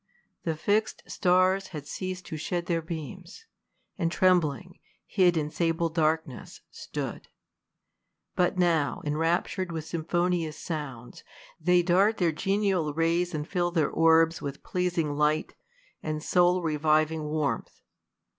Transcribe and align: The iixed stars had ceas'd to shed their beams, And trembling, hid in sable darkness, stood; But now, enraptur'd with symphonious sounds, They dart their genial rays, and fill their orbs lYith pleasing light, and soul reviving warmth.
The 0.45 0.55
iixed 0.55 1.07
stars 1.07 1.67
had 1.67 1.85
ceas'd 1.85 2.25
to 2.25 2.35
shed 2.35 2.65
their 2.65 2.81
beams, 2.81 3.45
And 3.99 4.11
trembling, 4.11 4.79
hid 5.05 5.37
in 5.37 5.51
sable 5.51 5.89
darkness, 5.89 6.61
stood; 6.71 7.27
But 8.35 8.57
now, 8.57 9.03
enraptur'd 9.05 9.71
with 9.71 9.85
symphonious 9.85 10.57
sounds, 10.57 11.23
They 11.59 11.83
dart 11.83 12.17
their 12.17 12.31
genial 12.31 12.95
rays, 12.95 13.35
and 13.35 13.47
fill 13.47 13.69
their 13.69 13.91
orbs 13.91 14.39
lYith 14.39 14.63
pleasing 14.63 15.13
light, 15.13 15.53
and 16.01 16.23
soul 16.23 16.63
reviving 16.63 17.25
warmth. 17.25 17.81